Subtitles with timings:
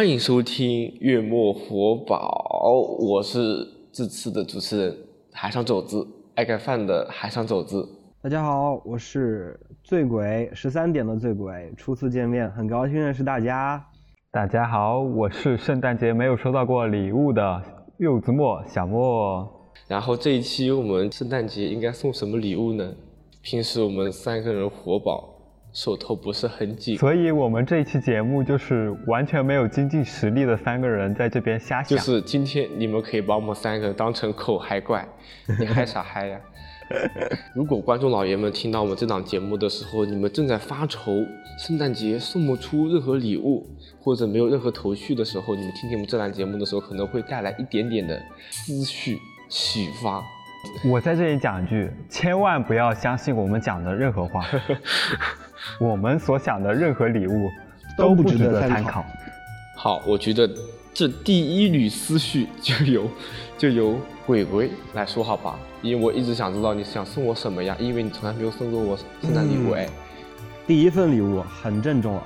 [0.00, 3.38] 欢迎收听月末活宝，我是
[3.92, 4.96] 这次的主持人
[5.30, 7.86] 海上肘子，爱盖饭的海上肘子。
[8.22, 13.84] 大家好，我是醉鬼十三点的醉鬼，初次见面，很高兴认识大家。
[14.32, 17.62] 大家好，我是圣诞节没有收到过礼物的
[17.98, 19.46] 柚子墨小莫。
[19.86, 22.90] 然后这一期我们圣诞节应该送什么礼物呢？
[23.42, 25.28] 平时我们三个人活宝
[25.72, 31.96] 手头不是很紧，所以我们这一期节目就是完全没有经济实力的三个人在这边瞎想。
[31.96, 35.06] 就是今天你们可以把我们三个当成口嗨怪，
[35.58, 36.40] 你嗨啥嗨呀？
[37.54, 41.24] 如果观众老爷们听到我们这档节目的时候，你们正在发愁
[41.56, 43.64] 圣诞节送不出任何礼物，
[44.00, 48.20] 或者没有任何头绪的时候，你们听听我们这档节目的时候，可能会带来一点点的
[48.50, 50.20] 思绪启发。
[50.84, 54.44] 我在这里讲一句，千万不要相信我们讲的任何话，
[55.80, 57.50] 我们所想的任何礼物
[57.96, 58.76] 都不不值值得参考。
[58.82, 59.04] 参考。
[59.76, 60.48] 好，我觉得
[60.92, 63.08] 这第一缕思绪就由
[63.56, 69.88] 就由鬼鬼来说好吧，因为我一直想知道你想送我什么呀，因为你从来没有送过我圣诞礼物哎。
[70.66, 72.22] 第一份礼物很郑重啊，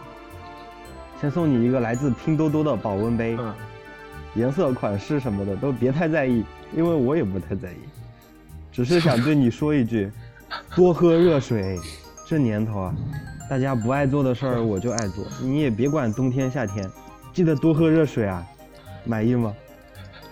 [1.20, 3.54] 先送你一个来自拼多多的保温杯，嗯，
[4.34, 6.44] 颜色、款式什么的都别太在意，
[6.76, 7.76] 因为我也不太在意，
[8.74, 10.10] 只是想对你说一句，
[10.76, 11.78] 多喝热水。
[12.26, 12.94] 这年头啊，
[13.48, 16.90] 大家不爱做的事儿我就爱做，你也别管冬天夏天，
[17.32, 18.44] 记得多喝热水啊，
[19.04, 19.54] 满意吗？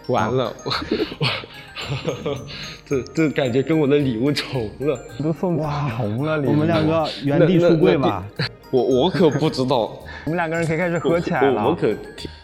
[0.09, 0.73] 完了，我
[2.25, 2.37] 我
[2.85, 4.99] 这这感觉跟我的礼物重了。
[5.23, 8.25] 都送重了礼物，我们两个原地出柜吧。
[8.71, 9.77] 我我可不知道，
[10.25, 11.63] 我们两个人可以开始喝起来了。
[11.63, 11.95] 我我可。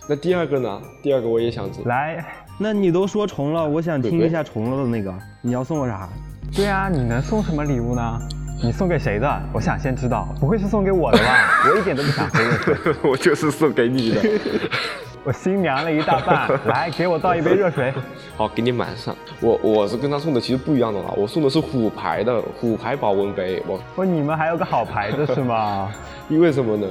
[0.09, 0.81] 那第二个呢？
[1.03, 1.89] 第二个我也想知道。
[1.89, 2.25] 来，
[2.61, 6.09] 那你都说重了，我想听一下重了的那个，你要送我啥？
[6.55, 8.19] 对啊，你能送什么礼物呢？
[8.61, 9.43] 你送给谁的？
[9.53, 11.25] 我想先知道，不会是送给我的吧？
[11.73, 14.21] 我一点都不想喝热水， 我就是送给你的。
[15.25, 16.49] 我心凉了一大半。
[16.67, 17.93] 来，给我倒一杯热水。
[18.37, 19.15] 好，给你满上。
[19.41, 23.63] 我我是跟他送的其实不一样的啦，我送的是虎牌的虎牌保温杯。
[23.67, 25.93] 我不，你们还有个好牌子是吗？
[26.29, 26.87] 因为什么呢？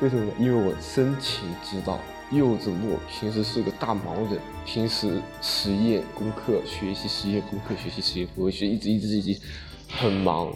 [0.00, 0.32] 为什么呢？
[0.38, 1.98] 因为我深情知道
[2.32, 9.40] 柚子木平时是个大忙人，平时实验功课、学习实验功课、学习实验功课，学一直一直一直
[9.88, 10.52] 很忙。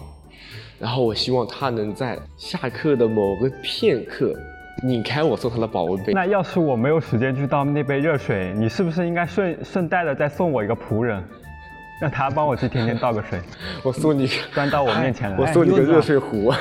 [0.80, 4.34] 然后我希望他能在下课的某个片刻，
[4.82, 6.12] 拧开我送他的保温杯。
[6.12, 11.22] 那要是我没有时间去倒那杯热水，你是不是应该顺顺带的再送我一个仆人，
[12.00, 13.38] 让他帮我去天天倒个水，
[13.84, 15.36] 我送你，端到我面前来？
[15.36, 16.52] 我送你个柚子啊热水壶。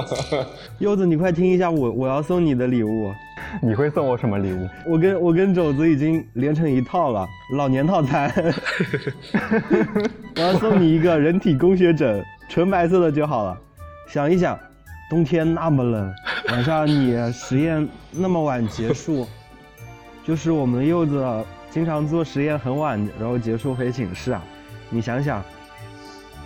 [0.78, 3.12] 柚子，你快听一下我我要送你的礼物。
[3.60, 4.68] 你会送我什么礼物？
[4.86, 7.26] 我跟我跟肘子已经连成一套了，
[7.56, 8.32] 老年套餐。
[10.36, 13.58] 我要送你一个人体工学枕，纯白色的就好了。
[14.06, 14.56] 想一想，
[15.10, 16.14] 冬天那么冷，
[16.50, 19.26] 晚上你实验那么晚结束，
[20.24, 24.40] 就是我们柚子经常做实验很晚，然后结束回寝室啊。
[24.90, 25.42] 你想想，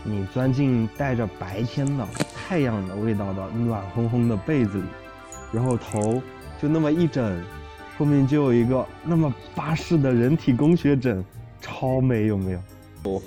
[0.03, 4.85] 你钻进带着白天的太阳的味道的暖烘烘的被子里，
[5.51, 6.23] 然后头
[6.61, 7.43] 就那么一枕，
[7.97, 11.25] 后面就有一个那么巴适的人体工学枕，
[11.61, 12.61] 超美，有没有？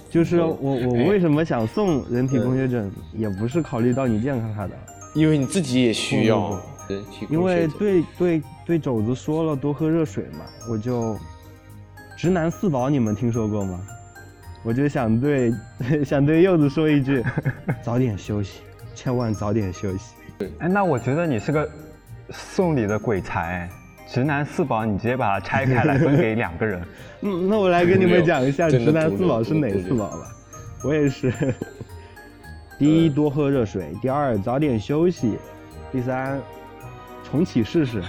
[0.09, 4.73] 就是我我哎为什么想送人体工学枕，也不是考虑到你健康啥的，
[5.15, 6.39] 因为你自己也需要
[6.87, 11.17] 不人体工因为对对对肘子说了多喝热水嘛，我就
[12.15, 13.79] 直男四宝你们听说过吗？
[14.67, 15.53] 我就想对
[16.03, 17.23] 想对柚子说一句，
[17.81, 18.59] 早点休息，
[18.93, 20.13] 千万早点休息。
[20.59, 21.69] 哎，那我觉得你是个
[22.31, 23.69] 送礼的鬼才，
[24.05, 26.81] 直男四宝你直接把它拆开来分给两个人。
[27.23, 30.27] 嗯，那我来跟你们讲一下直男四宝是哪四宝吧。
[30.83, 31.33] 我也是
[32.77, 35.37] 第一，多喝热水；第二，早点休息；
[35.93, 36.41] 第三，
[37.23, 38.01] 重启试试；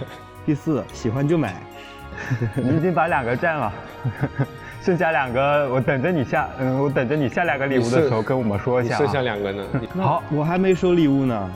[0.45, 1.55] 第四，喜欢就买。
[2.57, 3.73] 你已经把两个占了，
[4.89, 8.97] 剩下两个我等着你下，嗯，我等着你下两个礼物的时候跟我们说一下、啊。
[8.97, 9.63] 剩下两个呢？
[9.99, 11.51] 好，我还没收礼物呢。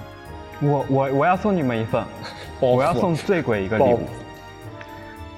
[0.61, 2.05] 我我我要送你们一份，
[2.61, 4.01] 我要送醉鬼一个礼物，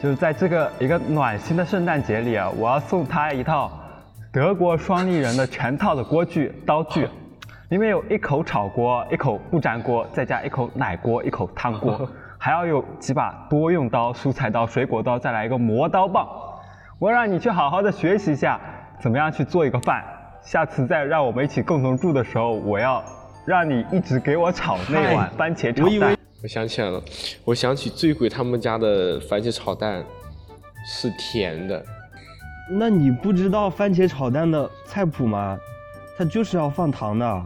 [0.03, 3.71] 就是在这个一个暖心的圣诞节里啊，我要送他一套
[4.33, 7.09] 德国双立人的全套的锅具刀具，
[7.69, 16.27] 里面有一口炒锅，一口不粘锅，再加一口奶锅，一口汤锅， 还要有几把多用刀、蔬菜刀、水果刀，再来一个磨刀棒。
[16.99, 18.61] 我让你去好好的学习一下，
[19.01, 20.05] 怎么样去做一个饭。
[20.43, 23.03] 下次再让我们一起共同住的时候，我要
[23.45, 26.17] 让你一直给我炒那碗番茄炒蛋我以为。
[26.43, 27.03] 我想起来了，
[27.45, 30.05] 我想起醉鬼他们家的番茄炒蛋
[30.87, 31.83] 是甜的，
[32.71, 35.59] 那你不知道番茄炒蛋的菜谱吗？
[36.17, 37.43] 它就是要放糖的。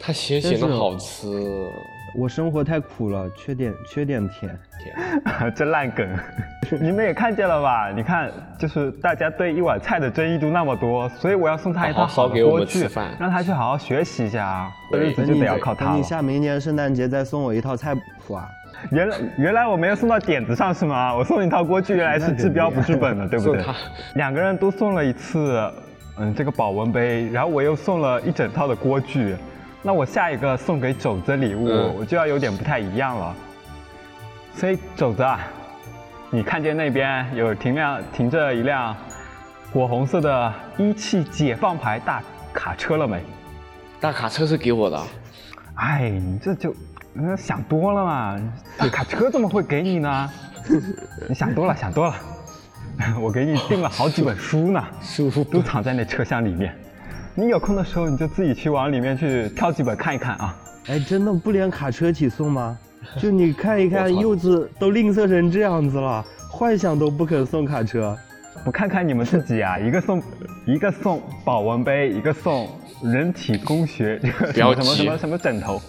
[0.00, 1.70] 它咸咸的好吃。
[2.16, 4.58] 我生活太苦了，缺点缺点甜。
[4.82, 6.08] 甜， 这烂梗，
[6.80, 7.92] 你们也看见了吧？
[7.94, 14.70] 你看，就是大家对一碗菜的争议度那么多，所以我要送他一套好好好的给我们锅具吃饭，让他去好好学习一下啊。
[14.90, 15.90] 这日子就得要靠他了。
[15.90, 18.48] 等你下明年圣诞节再送我一套菜谱啊！
[18.90, 21.14] 原来原来我没有送到点子上是吗？
[21.14, 23.62] 我送你一套锅具，原来是治标不治本的，对不对？
[24.16, 25.70] 两个人都送了一次，
[26.18, 29.36] 嗯，这个保温杯，然后我又送了一整套的锅具。
[29.82, 33.34] 那我下一个送给肘子的礼物，嗯我就要有点不太一样了。
[34.54, 35.40] 所以肘子啊，
[36.30, 38.94] 你看见那边有停辆停着一辆
[39.72, 42.22] 火红色的一汽解放牌大
[42.52, 43.22] 卡车了没？
[44.00, 45.06] 大卡车是给我的啊，
[45.76, 46.74] 哎，你这就
[47.14, 48.40] 嗯想多了嘛，
[48.78, 50.30] 这卡车怎么会给你呢？
[51.28, 52.14] 你想多了，想多了。
[53.18, 56.76] 我给你订了好几本书呢， 舒服都藏在那车厢里面。
[57.34, 60.56] 你有空的时候你就自己去往里面去挑几本看一看啊。
[60.88, 62.76] 哎，真的不连卡车一起送吗？
[63.18, 68.16] 就你看一看，柚子都吝啬成这样子了，幻想都不肯送卡车。
[68.66, 70.22] 我看看你们自己啊，一个送
[70.66, 72.68] 一个送保温杯，一个送
[73.02, 74.20] 人体工学
[74.52, 75.80] 什么什么什么什么枕头，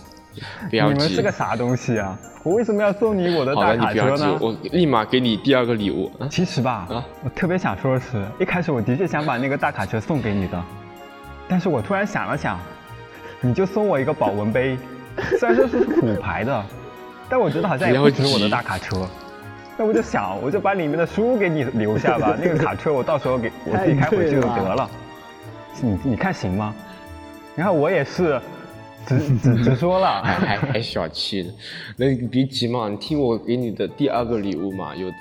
[0.70, 1.22] 不要急你们是。
[1.22, 2.18] 个啥东西啊？
[2.44, 4.38] 我为什么要送你我的大卡车呢，？
[4.40, 6.10] 我立马给你第二个礼物。
[6.18, 10.64] 啊其实吧，啊我特别想说的是，一开始我的确想把那个大卡车送给你的，
[11.51, 12.57] 但是我突然想了想，
[13.42, 14.77] 你就送我一个保温杯，
[15.38, 16.65] 虽然说是虎牌的，
[17.27, 19.06] 但我觉得好像也不止我的大卡车。
[19.77, 24.89] 那我就想，我就把里面的书给你留下吧， 那个卡车我到时候给我自己开回去就得了。
[25.81, 26.74] 你你看行吗？
[27.53, 28.39] 然后我也是
[29.06, 31.53] 直直直说了， 还还还小气呢，
[31.98, 35.15] 那你别急嘛，你听我给你的第二个礼物嘛，柚子。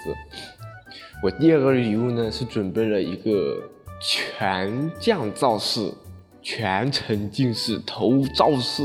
[1.25, 3.57] 我第二个礼物呢是准备了一个
[4.01, 5.93] 全降噪式、
[6.43, 8.83] 全沉浸式、头罩式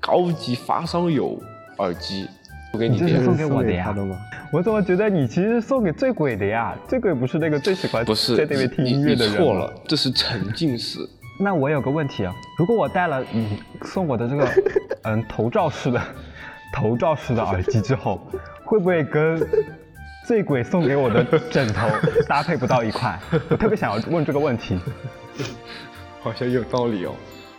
[0.00, 1.40] 高级发烧友
[1.78, 2.28] 耳机，
[2.72, 4.04] 我给你这是送给我的呀的？
[4.52, 6.76] 我怎么觉得你其实是送给醉鬼的呀？
[6.86, 10.98] 醉鬼不是那个最喜欢不是在那边听音乐的人你错了，这是沉浸式。
[11.40, 14.48] 那我有个问题啊，如果我戴了你送我的这个
[15.02, 16.00] 嗯头罩式的
[16.72, 18.20] 头罩式的耳机之后，
[18.64, 19.44] 会不会跟
[20.28, 21.88] 醉鬼送给我的枕头
[22.28, 23.18] 搭配不到一块？
[23.48, 24.78] 我特别想要问这个问题。
[26.24, 27.12] 好像有道理哦。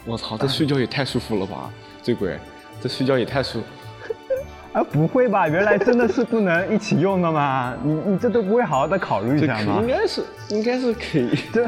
[0.06, 2.36] 我操，这睡觉也太舒服了吧，醉鬼，
[2.82, 3.62] 这睡觉也太舒。
[4.74, 5.48] 啊，不会吧？
[5.48, 7.76] 原来真的是不能一起用的吗？
[7.84, 9.88] 你你这都不会好好的考虑一下吗应？
[9.88, 11.30] 该是应该是可以。
[11.54, 11.64] 就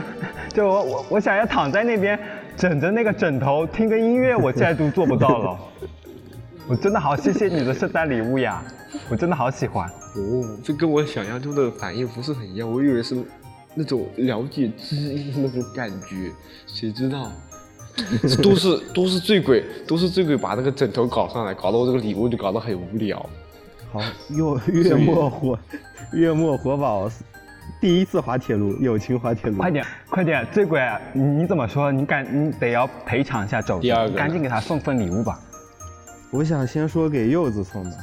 [0.53, 2.19] 就我我我想要躺在那边
[2.57, 5.57] 枕着那个枕头听个音乐，我现在都做不到了。
[6.67, 8.61] 我真的好谢谢你的圣诞礼物呀，
[9.07, 9.87] 我真的好喜欢。
[9.87, 13.15] 哦，这跟我想象中的反应不是很一样，我以为是
[13.77, 16.31] 那种了解知音的那种感觉，
[16.65, 17.31] 谁知道？
[18.23, 23.23] 这 都是都是醉鬼，都是醉鬼把那个枕头搞上来，搞得我这个礼物就搞得很无聊。
[23.91, 25.59] 好，月月末火
[26.11, 27.09] 月末火宝
[27.79, 29.57] 第一次滑铁卢，友情滑铁卢。
[29.57, 30.81] 快点快点，醉鬼，
[31.13, 31.91] 你你怎么说？
[31.91, 35.39] 你赶你得要赔偿一下肘子，第二个赶紧给他送份礼物吧。
[36.31, 37.97] 我想先说给柚子送的，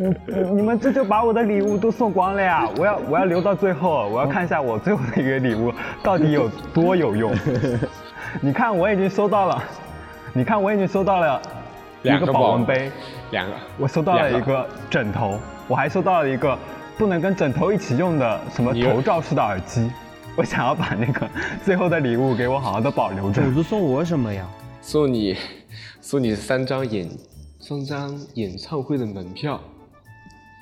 [0.00, 0.14] 嗯，
[0.56, 2.68] 你们这就把我的礼物都送光了呀！
[2.78, 5.72] 我要我要留到最后，我要看一下我最后的一个礼物
[6.04, 7.34] 到底有多有用。
[8.40, 9.62] 你看我已经收到了，
[10.32, 11.42] 你看我已经收到了
[12.02, 12.92] 一个两个保保温杯，
[13.32, 15.36] 两个，我收到了一个枕头，
[15.66, 16.56] 我还收到了一个
[16.96, 19.90] 不能跟枕头一起用的什么头罩式的耳机。
[20.36, 21.28] 我想要把那个
[21.64, 23.50] 最后的礼物给我好好的保留着主。
[23.50, 24.46] 子送我什么呀？
[24.80, 25.36] 送你
[26.00, 27.08] 送你三张演
[27.58, 29.60] 三张演唱会的门票，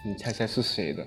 [0.07, 1.05] 你猜猜是谁的？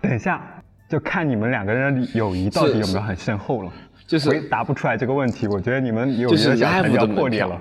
[0.00, 0.40] 等一下，
[0.88, 3.72] 就看你们两个人的友谊到底有没有很深厚了。
[4.06, 7.60] 就是回答不出来这个问题，我觉得你们友谊就是的小船就要破裂了。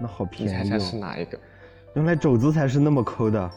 [0.00, 0.78] 那好你猜猜便宜哦。
[0.80, 1.38] 是哪一个？
[1.94, 3.50] 原来肘子才是那么抠的。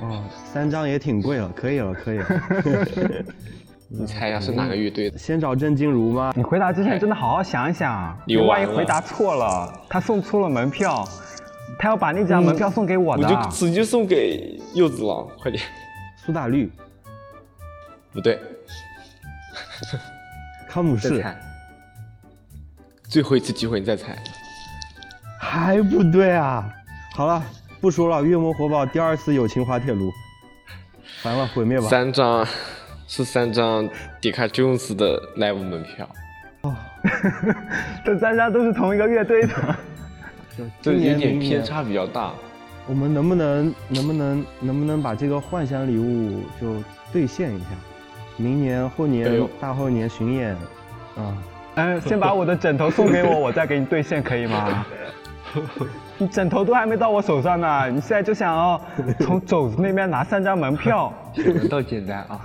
[0.00, 2.26] 哦，三张也挺贵了，可以了，可以了。
[3.88, 5.16] 你猜一下是哪个乐队的？
[5.16, 6.32] 先找郑静茹吗？
[6.34, 11.06] 你回答之前真的好好想一想，你你万一回答错了，他送错了门票，
[11.78, 13.22] 他要把那张门票送给我我。
[13.24, 15.62] 就直接送给柚子了，快点！
[16.24, 16.70] 苏打绿、
[18.12, 18.40] 不对，
[20.68, 21.24] 康姆士。
[23.08, 24.16] 最后一次机会，你再猜。
[25.38, 26.68] 还不对啊！
[27.14, 27.42] 好了，
[27.80, 30.10] 不说了，月魔火宝第二次友情滑铁卢，
[31.22, 31.86] 完了，毁灭吧！
[31.86, 32.44] 三张
[33.06, 33.88] 是三张
[34.20, 36.08] 迪卡琼斯的 live 门票，
[36.62, 36.74] 哦
[38.04, 39.76] 这三张都是同一个乐队的。
[40.80, 42.32] 今年点偏差比较大。
[42.88, 46.82] 我们能不能能不能能不能把这个幻想礼物就
[47.12, 47.66] 兑现一下？
[48.38, 50.52] 明年、后哎年呦、大后年巡演，
[51.16, 51.34] 啊，
[51.76, 54.86] 嗯，先把我的枕头送给我，我再给你兑现，可以吗？
[56.18, 58.80] 你枕头都还没到我手上呢，你现在就想要
[59.20, 61.12] 从肘子那边拿三张门票？
[61.36, 62.40] 闻到简单啊！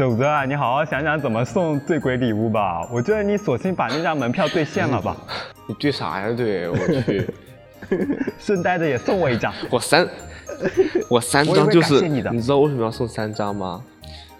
[0.00, 2.88] 肘子啊，你好好想想怎么送醉鬼礼物吧。
[2.90, 5.14] 我觉得你索性把那张门票兑现了吧，
[5.68, 6.34] 你兑啥呀？
[6.34, 7.28] 兑，我去，
[8.40, 9.52] 顺带着也送我一张。
[9.68, 10.08] 我三，
[11.10, 13.84] 我三张就是，你的知道为什么要送三张吗？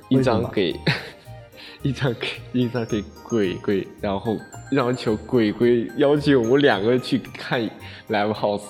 [0.09, 0.75] 一张给，
[1.83, 2.27] 一张给，
[2.59, 4.39] 一张给鬼鬼，然后
[4.71, 7.61] 要求鬼鬼邀请我们两个去看
[8.09, 8.63] live house，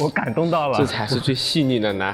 [0.00, 2.12] 我感动到了，这才是最细腻的呢。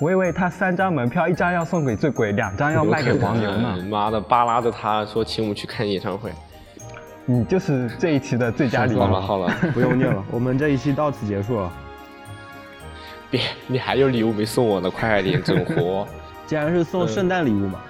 [0.00, 3.76] 我以为他三张门票，一张要送给醉鬼，两张要卖给黄牛呢。
[3.90, 6.30] 妈的，扒拉着他说请我们去看演唱会。
[7.26, 9.08] 你就是这一期的最佳礼物好。
[9.08, 11.72] 了好了， 不用念了，我们这一期到此结束了。
[13.28, 16.06] 别，你还有礼物没送我呢，快点整活。
[16.46, 17.80] 既然是送圣诞礼物嘛，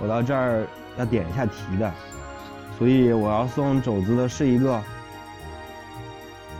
[0.00, 0.64] 我到这儿
[0.96, 1.92] 要点一下题的，
[2.78, 4.80] 所以我要送肘子的是一个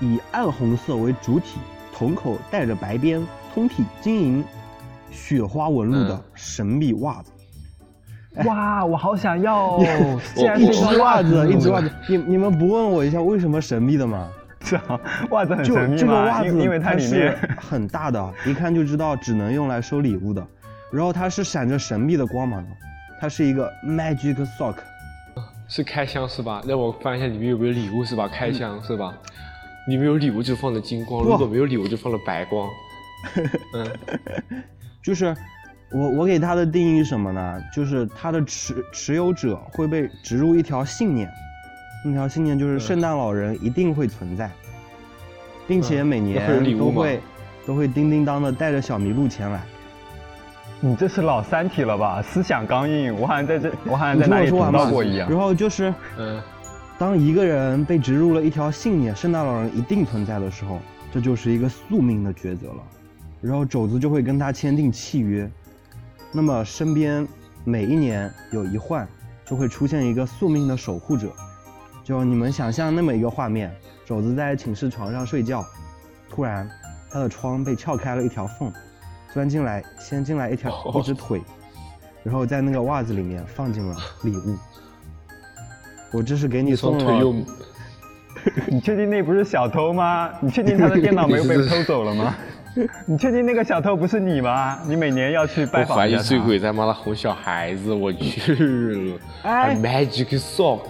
[0.01, 1.61] 以暗红色为主体，
[1.97, 4.45] 瞳口带着白边，通体晶莹，
[5.17, 7.33] 雪花纹路的嗯神秘袜子。
[8.45, 10.21] 哇，我好想要哦！
[10.37, 11.91] 竟然一是只袜子，嗯一只袜子。
[12.07, 14.29] 你你们不问我一下为什么神秘的吗？
[14.61, 20.47] 是啊，袜子很就神秘这个吗袜子，因因为它里是面很大的，一看就知道只能用来收礼物的。
[20.93, 22.71] 然后它是闪着神秘的光芒的，
[23.21, 24.77] 它是一个 magic sock。
[25.69, 26.63] 是开箱是吧？
[26.67, 28.29] 让我翻一下里面有没有礼物是吧？
[28.29, 29.15] 开箱是吧？
[29.89, 32.69] 里面有礼物就放了金光，如果没有礼物就放了白光。
[33.75, 33.91] 嗯，
[35.07, 35.33] 就是
[35.93, 37.63] 我我给他的定义是什么呢？
[37.73, 41.31] 就是他的持持有者会被植入一条信念，
[42.05, 44.51] 那条信念就是圣诞老人一定会存在，
[45.69, 47.21] 并且每年都会
[47.65, 49.63] 都会叮叮当的带着小麋鹿前来。
[50.81, 52.21] 你这是老三体了吧？
[52.21, 55.39] 思想刚硬，我好像在这，我好像在哪里读到过一样然。
[55.39, 56.43] 后就是嗯，
[56.99, 60.81] 当一个人被植入了一条信念，圣诞老人一定存在的时候，
[61.13, 62.83] 这就是一个宿命的抉择了。
[63.47, 65.49] 然后肘子就会跟他签订契约，
[66.33, 67.25] 那么身边
[67.63, 69.07] 每一年有一换，
[69.45, 71.33] 就会出现一个宿命的守护者。
[72.03, 73.73] 就你们想象那么一个画面：
[74.05, 75.65] 肘子在寝室床上睡觉，
[76.29, 76.69] 突然
[77.09, 78.73] 他的窗被撬开了一条缝，
[79.33, 81.41] 钻进来，先进来一条一只腿，
[82.25, 84.57] 然后在那个袜子里面放进了礼物。
[86.13, 87.45] 我这是给你送了
[88.69, 90.33] 你确定那不是小偷吗？
[90.41, 92.35] 你确定他的电脑没有被偷走了吗？
[93.07, 94.79] 你确定那个小偷不是你吗？
[94.87, 96.23] 你每年要去拜我怀疑访一下他。
[96.23, 99.19] 醉鬼在妈的哄小孩子，我去了。
[99.43, 100.81] 哎 magic sock，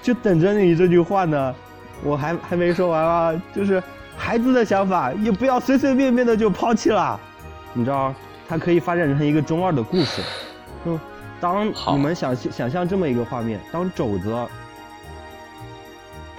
[0.00, 1.54] 就等着你这句话呢。
[2.04, 3.80] 我还还没说完啊，就是
[4.16, 7.20] 孩子的想法也不要随随便便的就抛弃了，
[7.72, 8.12] 你知道，
[8.48, 10.20] 它可以发展成一个中二的故事。
[10.84, 10.98] 嗯，
[11.40, 14.34] 当你们想想象这么一个画面，当肘子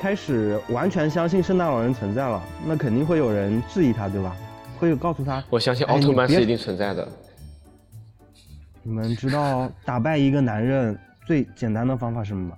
[0.01, 4.35] 开始完全相信圣诞老人存在了，那肯定会有人质疑他，对吧？
[4.79, 7.07] 会告诉他，我相信奥特曼是一定存在的。
[8.81, 12.57] 你们知道打败一个男人最简单的方法是什么吗？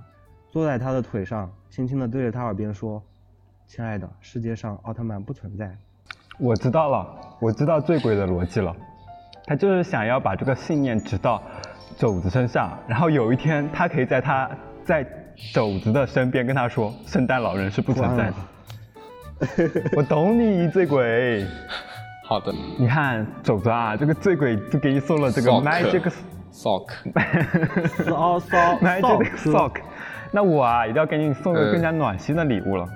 [0.52, 3.04] 坐在他的腿上，轻轻的对着他耳边说
[3.68, 5.70] ：“亲爱的，世界上奥特曼不存在。
[6.40, 8.76] 我知道了，我知道醉鬼的逻辑了，
[9.46, 11.44] 他就是想要把这个信念植到
[11.98, 14.50] 肘子身上，然后有一天他可以在他
[14.84, 15.06] 在
[15.54, 18.36] 肘子的身边跟他说，圣诞老人是不存在的。
[19.96, 21.46] 我懂你，醉鬼。
[22.28, 26.88] 好的你看肘子啊，这个醉鬼就给你送了这个 Sock magic，sock，
[28.04, 29.74] 骚骚 magic sock。
[30.32, 32.88] 那我啊，一定要给你送个更加暖心的礼物了。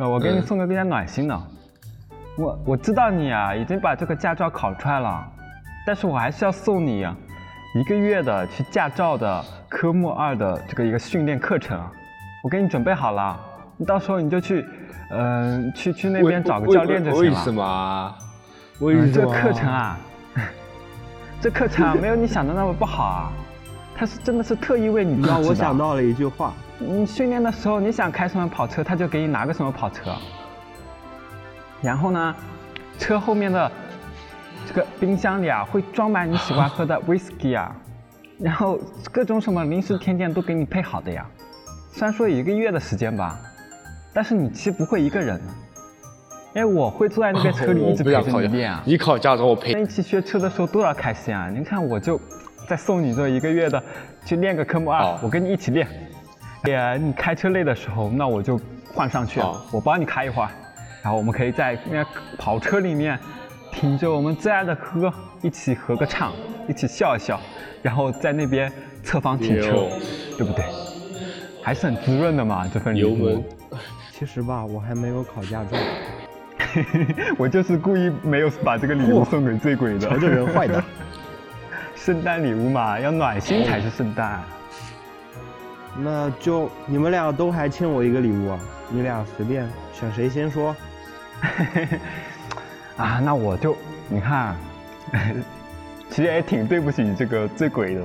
[0.00, 1.40] 呃，我给你嗯送个更加暖心的。
[2.36, 5.24] 我我知道你啊，已经把这个驾照考出来了，
[5.86, 7.16] 但是我还是要送你啊
[7.76, 11.92] 一个月的去驾照的科目二的这个一个训练课程啊。
[12.42, 13.38] 我给你准备好了，
[13.76, 14.66] 你到时候你就去
[15.10, 17.20] 嗯、去去那边找个教练就行了。
[17.22, 18.16] 为为什么啊？
[18.80, 19.12] 为嗯，什么？
[19.12, 19.98] 这个课程啊，
[21.40, 23.32] 这课程啊 没有你想的那么不好啊，
[23.96, 30.14] 他是真的是特意为你让设计的我想到了一句话，你训练的时候，你想开什么跑车，他就给你拿个什么跑车。
[31.80, 32.34] 然后呢，
[32.98, 33.70] 车后面的
[34.66, 37.76] 这个冰箱里啊，会装满你喜欢喝的 whisky 啊，
[38.38, 38.80] 然后
[39.12, 41.26] 各种什么零食甜点都给你配好的呀。
[41.92, 43.38] 虽然说一个月的时间吧，
[44.14, 45.40] 但是你其实不会一个人，
[46.54, 48.82] 因为我会坐在那边车里 一直陪着你练啊。
[48.86, 51.50] 你考驾照我陪在一起学车的时候多少开心啊！
[51.50, 52.18] 你看我就
[52.68, 53.82] 再送你这一个月的
[54.24, 55.86] 去练个科目二，我跟你一起练。
[56.64, 58.58] 也你开车累的时候，那我就
[58.94, 59.40] 换上去，
[59.72, 60.48] 我帮你开一会儿，
[61.02, 63.18] 然后我们可以在那个跑车里面
[63.72, 66.32] 听着我们最爱的歌，一起合个唱，
[66.68, 67.38] 一起笑一笑，
[67.82, 69.88] 然后在那边侧方停车，
[70.38, 70.64] 对不对？
[71.62, 73.44] 还是很滋润的嘛，这份礼物油门。
[74.16, 75.76] 其实吧，我还没有考驾照，
[77.36, 80.08] 我就是故意没有把这个礼物送给醉鬼的。
[80.08, 80.82] 瞧这人坏的。
[81.96, 84.40] 圣诞礼物嘛，要暖心才是圣诞。
[85.98, 88.60] 那就你们俩都还欠我一个礼物啊！
[88.88, 90.76] 你俩随便选谁先说。
[92.96, 93.76] 啊，那我就
[94.08, 94.54] 你看，
[96.08, 98.02] 其实也挺对不起这个醉鬼的，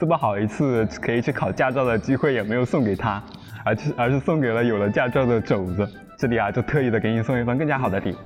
[0.00, 3.22] 这么好一次可以去考驾照的机会也没有送给他，
[3.68, 5.86] 而是而是送给了有了驾照的肘子。
[6.16, 8.16] 这里啊，就特意的给你送一份更加好的礼。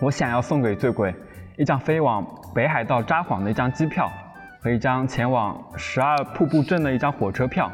[0.00, 1.12] 我想要送给醉鬼
[1.56, 2.24] 一张飞往
[2.54, 4.10] 北海道札幌的一张机票
[4.60, 7.70] 和一张前往十二瀑布镇的一张火车票，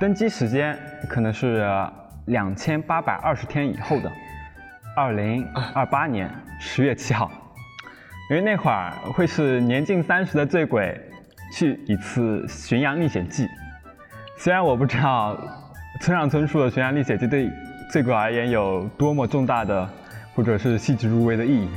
[0.00, 0.76] 登机时间
[1.08, 1.64] 可能是
[2.26, 4.10] 两千八百二十天以后的。
[4.96, 7.30] 二零二八年十月七号，
[8.28, 11.00] 因为那会儿会是年近三十的醉鬼
[11.54, 13.46] 去一次巡洋历险记。
[14.40, 15.36] 虽然我不知道
[16.00, 17.50] 村上春树的《悬崖历险记》对
[17.90, 19.88] 醉鬼而言有多么重大的
[20.32, 21.68] 或者是细致入微的意义，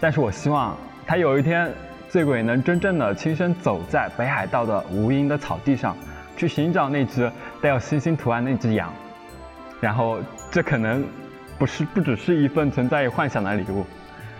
[0.00, 1.72] 但是我希望他有一天
[2.08, 5.96] 醉鬼能真正的亲身走在北海道的无垠的草地上，
[6.36, 7.30] 去寻找那只
[7.62, 8.92] 带有星星图案的那只羊，
[9.80, 10.18] 然后
[10.50, 11.04] 这可能。
[11.60, 13.84] 不是，不只是一份存在于幻想的礼物，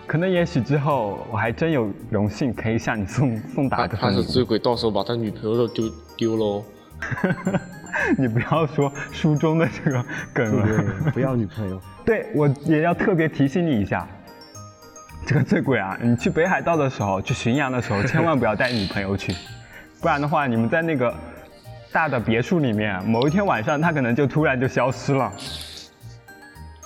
[0.07, 4.21] 可能也许之后我还真有荣幸可以向你送送达怕怕这份礼物。
[4.23, 5.85] 是醉鬼到时候把他女朋友都丢
[6.17, 6.63] 丢喽。
[8.17, 10.65] 你不要说书中的这个梗了。
[10.65, 11.81] 对，不要女朋友。
[12.05, 14.07] 对，我也要特别提醒你一下，
[15.25, 19.33] 这个醉鬼啊，你去北海道的时候，去巡洋的时候，千万不要带女朋友去，
[20.01, 21.13] 不然的话，你们在那个
[21.91, 25.31] 大的别墅里面，某一天晚上，他可能就突然就消失了。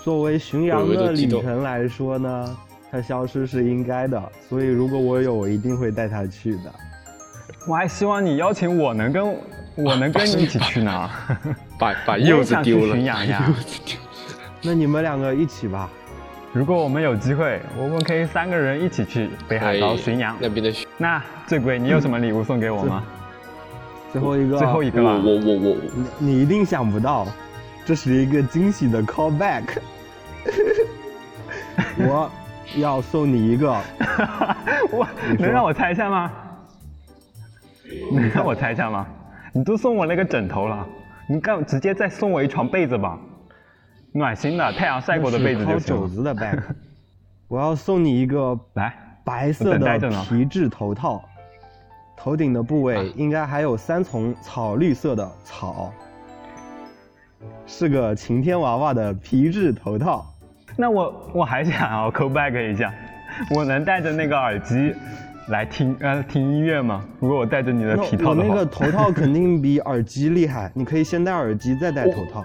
[0.04, 2.58] 作为巡洋的旅程来说呢，
[2.92, 6.74] 他消失是应该的，所以如果我有，我一定会带他去的。
[7.68, 9.26] 我还希望你邀请我能跟
[9.76, 11.10] 我能跟你一起去呢。
[11.80, 12.96] 把把 柚子丢了。
[14.62, 15.90] 那你们两个一起吧。
[16.54, 20.36] 如果我们有机会，我们可以三个人一起去北海道巡洋。
[20.40, 23.04] 那边的那醉鬼，你有什么礼物送给我吗？
[24.14, 25.20] 最后一个，最后一个了。
[25.20, 25.78] 我我我我
[26.20, 27.28] 你你一定想不到，
[27.84, 29.64] 这是一个惊喜的 callback。
[31.98, 32.32] 我
[32.78, 33.76] 要送你一个，
[34.92, 35.06] 我
[35.38, 36.32] 能让我猜一下吗？
[38.12, 39.06] 能 让我猜一下吗？
[39.54, 40.86] 你都送我那个枕头了，
[41.28, 43.18] 你干直接再送我一床被子吧，
[44.12, 46.02] 暖心的，太阳晒过的被子那就行了。
[46.02, 46.60] 烤肘子的 bag。
[47.48, 51.24] 我要送你一个来，白色的皮质头套，
[52.18, 55.94] 头顶的部位应该还有三丛草绿色的草，
[57.68, 60.26] 是个晴天娃娃的皮质头套。
[60.76, 62.92] 那我我还想要 call back 一下，
[63.56, 64.94] 我能戴着那个耳机
[65.50, 67.06] 来听呃听音乐吗？
[67.20, 72.44] 如果我带着你的皮套的话，我那个头套肯定比耳机厉害，你可以先戴耳机再戴头套。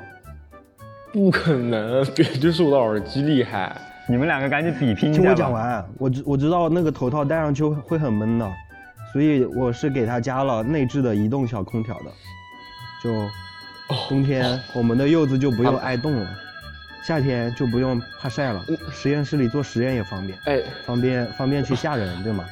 [1.13, 3.75] 不可能，别就是我的耳机厉害。
[4.07, 5.31] 你们两个赶紧比拼一听下吧。
[5.31, 8.51] 我讲完，我知我知道那个头套戴上去会很闷的，
[9.13, 12.05] 所以我是给它加了内置的移动小空调的，
[13.03, 13.27] 就
[14.09, 16.29] 冬天我们的柚子就不用挨冻了，
[17.03, 22.45] 夏天就不用怕晒了，实验室里做实验也方便，哎，方便方便去吓人，对吗？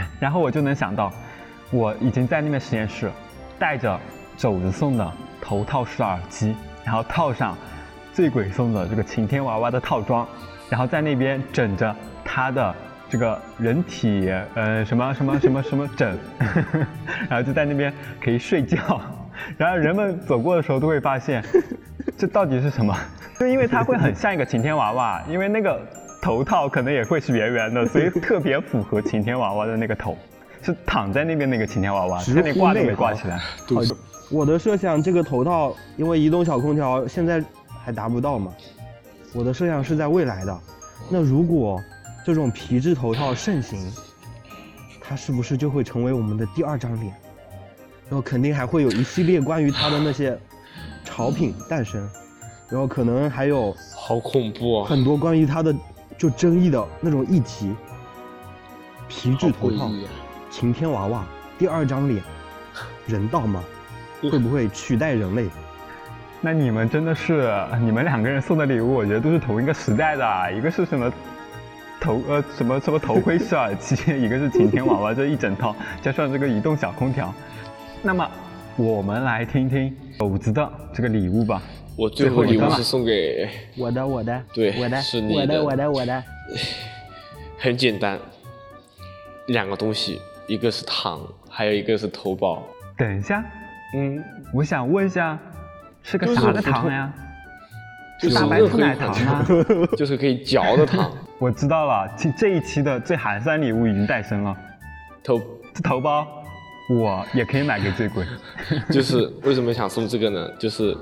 [0.18, 1.12] 然后我就能想到，
[1.70, 3.10] 我已经在那边实验室，
[3.58, 3.98] 带着
[4.36, 7.56] 肘子送的头套式耳机，然后套上
[8.12, 10.26] 醉鬼送的这个晴天娃娃的套装，
[10.68, 12.74] 然后在那边枕着他的
[13.08, 16.18] 这个人体呃什么什么什么什么枕，
[17.28, 19.00] 然后就在那边可以睡觉，
[19.56, 21.44] 然后人们走过的时候都会发现，
[22.16, 22.96] 这到底是什么？
[23.38, 25.80] 就因为它会很像一个晴天娃娃，因为那个
[26.22, 30.16] 头套可能也会是圆圆的，所以特别符合晴天娃娃的那个头，
[30.62, 33.40] 是躺在那边那个晴天娃娃，连挂都没挂起来。
[33.66, 33.76] 对，
[34.30, 37.42] 我的设想这个头套，因为移动小空调现在
[37.84, 38.54] 还达不到嘛？
[39.34, 40.56] 我的设想是在未来的。
[41.10, 41.82] 那如果
[42.24, 43.92] 这种皮质头套盛行，
[45.00, 47.12] 它是不是就会成为我们的第二张脸？
[48.08, 50.38] 然后肯定还会有一系列关于它的那些
[51.04, 52.08] 潮品诞生，
[52.68, 54.88] 然后可能还有好恐怖啊！
[54.88, 55.74] 很多关于它的
[56.16, 57.74] 就争议的那种议题。
[59.08, 59.90] 皮质头套
[60.50, 61.24] 晴天娃娃
[61.58, 62.22] 第二张脸，
[63.06, 63.62] 人道吗？
[64.22, 65.48] 会不会取代人类？
[66.40, 71.12] 那你们真的是，你们两个人送的礼物，我觉得都是同一个时代的啊，一个是什么
[72.00, 77.32] 头呃什么什么头盔式耳机， 一个是晴天娃娃，这一整套，加上这个移动小空调。
[78.00, 78.28] 那么
[78.76, 81.60] 我们来听听狗子的这个礼物吧。
[82.02, 86.24] 我最后礼物是送给， 我的，我的， 对我的，是你的我的，我的，我的。
[87.56, 88.18] 很简单，
[89.46, 92.58] 两个东西，一个是糖，还有一个是头孢。
[92.96, 93.44] 等一下，
[93.96, 94.20] 嗯，
[94.52, 95.38] 我想问一下，
[96.02, 97.12] 是个啥的糖呀？
[98.20, 99.46] 就是大白兔奶糖吗？
[99.96, 104.56] 就是可以嚼的糖，我知道了，这这一期的最寒酸礼物已经诞生了，
[105.22, 105.40] 头
[105.72, 106.26] 这头孢
[106.90, 108.26] 我也可以买给醉鬼。
[108.90, 110.50] 就是为什么想送这个呢？
[110.58, 110.96] 就是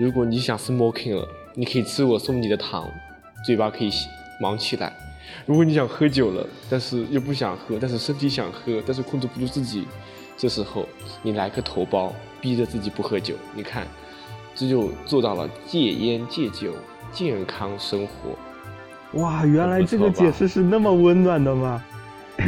[0.00, 2.90] 如果你想 smoking 了，你可以吃我送你的糖，
[3.44, 3.90] 嘴巴可以
[4.40, 4.90] 忙起来。
[5.44, 9.86] 如果你想喝酒了，但是又不想喝，但是身体想喝，但是控制不住自己，
[10.38, 10.88] 这时候
[11.22, 13.86] 你来个头孢，逼着自己不喝酒，你看，
[14.54, 16.72] 这就做到了戒烟戒酒，
[17.12, 19.20] 健康生活。
[19.20, 21.84] 哇，原来这个解释是那么温暖的吗？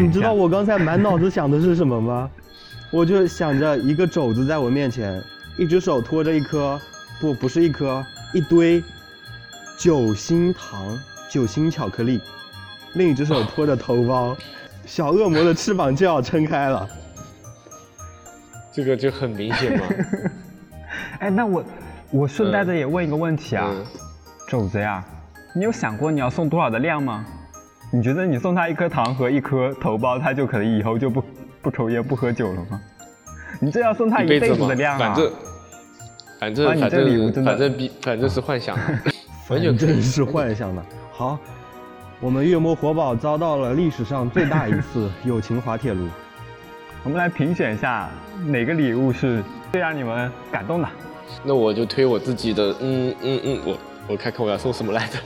[0.01, 2.31] 你知道我刚才满脑子想的是什么吗？
[2.91, 5.23] 我就想着一个肘子在我面前，
[5.59, 6.81] 一只手托着一颗，
[7.23, 8.05] 不，不是一颗，
[8.35, 8.83] 一堆
[9.79, 10.99] 酒心糖、
[11.31, 12.21] 酒心巧克力，
[12.95, 14.37] 另一只手托着头孢，
[14.85, 16.89] 小恶魔的翅膀就要撑开了。
[18.73, 19.85] 这个就很明显嘛。
[21.21, 21.65] 哎，那我
[22.11, 23.87] 我顺带着也问一个问题啊，嗯，
[24.49, 25.05] 肘子呀，
[25.55, 27.25] 你有想过你要送多少的量吗？
[27.93, 31.23] 你觉得你送他一颗糖和一颗头孢，他就可以以后就不
[31.63, 32.81] 不抽烟不喝酒了吗？
[33.61, 34.99] 你这要送他一辈子的量，啊！
[34.99, 35.33] 反正
[36.43, 39.01] 反正啊反正反正比反正是幻想，完
[39.47, 40.83] 反正是幻想的。
[41.13, 41.39] 好，
[42.19, 46.09] 我们月魔活宝遭到了历史上最大一次 友情滑铁卢。
[47.05, 48.11] 我们来评选一下
[48.49, 50.89] 哪个礼物是最让你们感动的。
[51.45, 53.79] 那我就推我自己的，嗯嗯嗯，我
[54.09, 55.19] 我看看我要送什么来着？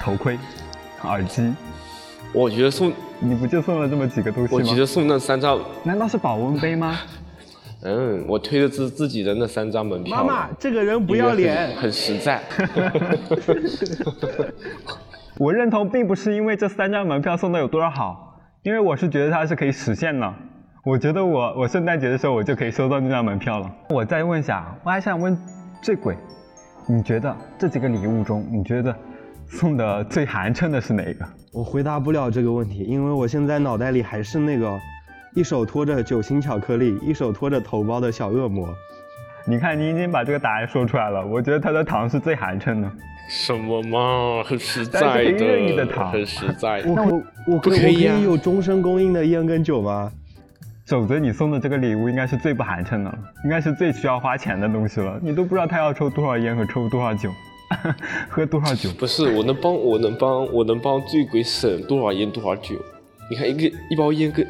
[0.00, 0.38] 头盔、
[1.04, 1.52] 耳机，
[2.32, 4.58] 我觉得送，你不就送了这么几个东西吗？
[4.58, 6.98] 我觉得送那三张，难道是保温杯吗？
[7.84, 10.16] 嗯，我推的自自己的那三张门票。
[10.16, 12.40] 妈妈，这个人不要脸很，很实在。
[15.38, 20.34] 我认同，并不是因为这三张门票送的有多少好，因为我是觉得它是可以实现的。
[20.84, 23.70] 我觉得我我圣诞节的时候我就可以收到那张门票了。
[23.90, 25.36] 我再问一下，我还想问
[25.82, 26.16] 醉鬼，
[26.86, 28.96] 你觉得这几个礼物中，你觉得
[29.46, 31.26] 送的最寒碜的是哪个？
[31.52, 34.78] 我回答不了这个问题，因为我现在脑袋里还是那个
[35.34, 38.68] 一手托着酒心巧克力，一手托着头孢的小恶魔。
[39.46, 41.26] 你看，你已经把这个答案说出来了。
[41.26, 42.90] 我觉得他的糖是最寒碜的。
[43.28, 46.82] 什么嘛，很实在的，任意的糖很实在。
[46.86, 47.02] 我可
[47.48, 50.10] 我可可以啊我可以有终身供应的烟跟酒吗？
[50.86, 55.18] 否则，你送的这个礼物应该是最不寒碜的了，应该是最需要花钱的东西了。
[55.20, 57.30] 你都不知道他要抽多少烟和抽多少酒，
[58.30, 58.88] 喝多少酒。
[58.98, 62.76] 不是，我能帮，我能帮，我能帮醉鬼省多少烟多少酒。
[63.28, 64.46] 你看，一个一包烟跟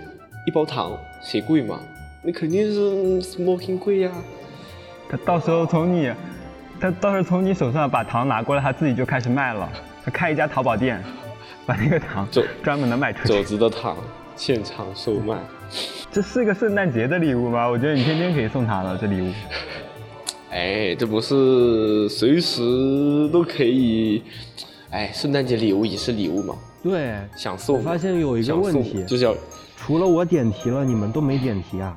[0.47, 1.81] 一包糖，谁贵嘛？
[2.23, 4.11] 那肯定是嗯 smoking 贵呀、
[5.09, 6.11] 他到时候从你，
[6.81, 9.69] 他到时候从你手上把糖拿过来，他自己就开始卖了。
[10.05, 11.03] 他开一家淘宝店，
[11.65, 13.29] 把那个糖走 专门的卖出去。
[13.29, 13.43] 走。
[13.43, 13.97] 子的糖
[14.37, 15.39] 现场售卖。
[16.13, 17.67] 这是个圣诞节的礼物吗？
[17.67, 19.33] 我觉得你天天可以送他了，这礼物。
[20.51, 22.61] 哎，这不是随时
[23.33, 24.23] 都可以。
[24.91, 27.79] 哎，圣诞节礼物也是礼物嘛，对，想送。
[27.79, 29.35] 我发现有一个问题就是要
[29.87, 31.95] 除了我点题了，你们都没点题啊？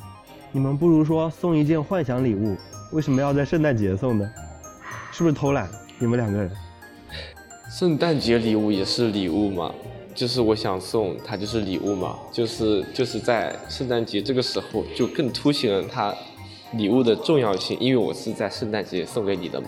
[0.52, 2.54] 你们不如说送一件幻想礼物，
[2.92, 4.30] 为什么要在圣诞节送呢？
[5.10, 5.70] 是不是偷懒？
[5.98, 6.52] 你们两个人？
[7.72, 9.74] 圣诞节礼物也是礼物嘛，
[10.14, 16.14] 就是我想送它就是礼物嘛，就是就是在圣诞节这个时候就更凸显了它
[16.74, 19.68] 礼物的重要性，因为我是在圣诞节送给你的嘛。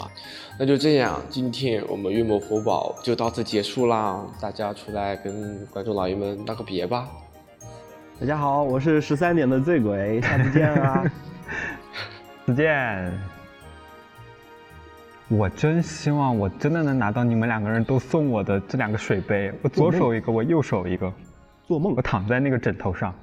[0.60, 7.08] 那就这样，今天我们月末活宝就到此结束啦，大家出来跟观众老爷们道个别吧。
[8.20, 11.06] 大家好，我是十三点的醉鬼， 下次见啊！
[12.48, 13.14] 再见。
[15.30, 21.10] 我真希望我真的能拿到你们两个人都送我的这两个水杯，我左手一个，我右手一个，
[21.66, 22.02] 做梦我。
[22.02, 23.16] 躺在那个枕头上。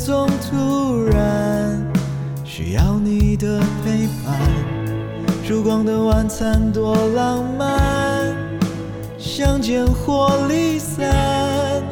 [0.00, 1.78] 总突然
[2.42, 4.34] 需要你的陪伴。
[5.46, 8.34] 烛光的晚餐多浪漫，
[9.18, 11.82] 相见或离散，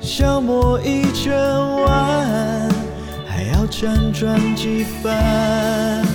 [0.00, 1.32] 消磨一整
[1.82, 2.70] 晚，
[3.26, 6.06] 还要辗转几番。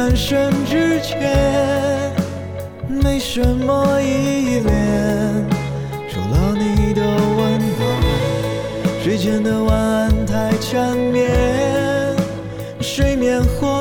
[0.00, 2.10] 转身之前，
[2.88, 5.46] 没什么依恋，
[6.08, 7.78] 除了你的温暖。
[9.04, 11.28] 睡前的晚安太缠绵，
[12.80, 13.79] 睡眠或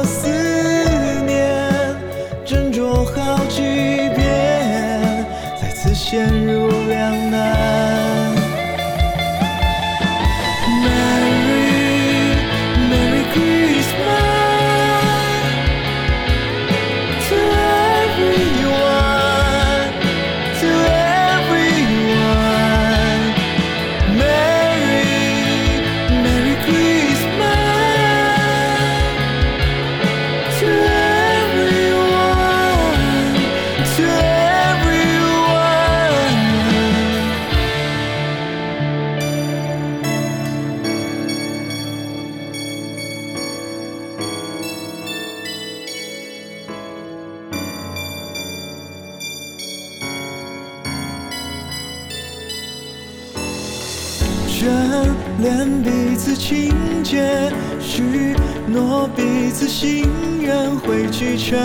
[59.59, 61.59] 此心愿会聚成